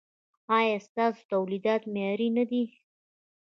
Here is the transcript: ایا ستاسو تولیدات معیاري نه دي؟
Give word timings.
ایا 0.57 0.77
ستاسو 0.87 1.21
تولیدات 1.31 1.81
معیاري 1.93 2.29
نه 2.37 2.43
دي؟ 2.49 2.63